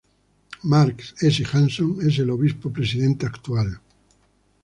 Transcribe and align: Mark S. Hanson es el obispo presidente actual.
Mark 0.63 1.09
S. 1.21 1.43
Hanson 1.53 1.99
es 2.01 2.17
el 2.17 2.31
obispo 2.31 2.73
presidente 2.73 3.27
actual. 3.27 3.79